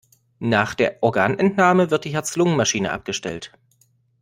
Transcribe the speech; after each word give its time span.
Nach 0.39 0.73
der 0.73 0.97
Organentnahme 1.03 1.91
wird 1.91 2.05
die 2.05 2.13
Herz-Lungen-Maschine 2.15 2.91
abgestellt. 2.91 3.51